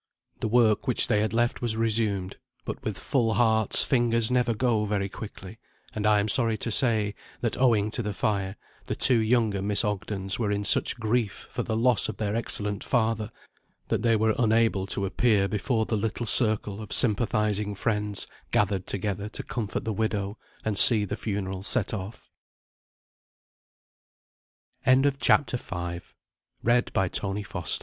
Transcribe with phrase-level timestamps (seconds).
[0.39, 4.83] The work which they had left was resumed: but with full hearts, fingers never go
[4.85, 5.59] very quickly;
[5.93, 8.55] and I am sorry to say, that owing to the fire,
[8.87, 12.83] the two younger Miss Ogdens were in such grief for the loss of their excellent
[12.83, 13.31] father,
[13.89, 19.29] that they were unable to appear before the little circle of sympathising friends gathered together
[19.29, 22.31] to comfort the widow, and see the funeral set off.
[24.83, 26.01] CHAPTER VI.
[26.65, 27.17] POVERTY AND DEATH.
[27.21, 27.69] "How little